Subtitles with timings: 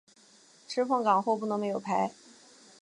[0.67, 2.09] 吃碰杠后不能没有牌。